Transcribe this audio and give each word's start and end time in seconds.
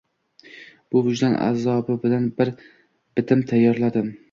Bu 0.95 1.03
vijdon 1.07 1.35
azobi 1.49 1.99
bilan 2.07 2.27
bir 2.41 2.53
bitim 3.21 3.47
tayyorladim 3.53 4.13